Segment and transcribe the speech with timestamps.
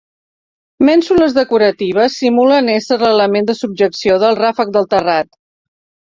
[0.87, 5.29] Mènsules decoratives simulen ésser l'element de subjecció del ràfec del terrat.